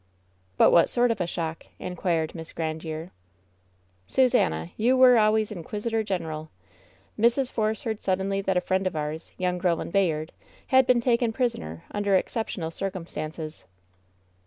"But 0.57 0.71
what 0.71 0.89
sort 0.89 1.11
of 1.11 1.21
a 1.21 1.27
shock?" 1.27 1.67
inquired 1.89 2.33
Miss 2.33 2.53
Grandiere, 2.53 3.11
"Susannah, 4.07 4.71
you 4.75 4.97
were 4.97 5.19
always 5.19 5.51
inquisitor 5.51 6.01
general. 6.01 6.49
Mrs. 7.19 7.51
Force 7.51 7.83
heard 7.83 8.01
suddenly 8.01 8.41
that 8.41 8.57
a 8.57 8.61
friend 8.61 8.87
of 8.87 8.95
ours, 8.95 9.31
young 9.37 9.59
Ro 9.59 9.75
land 9.75 9.93
Bayard, 9.93 10.31
had 10.69 10.87
been 10.87 11.01
taken 11.01 11.31
prisoner 11.31 11.83
imder 11.93 12.17
exceptional 12.17 12.71
circumstances." 12.71 13.65